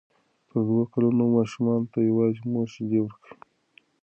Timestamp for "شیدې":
2.73-2.99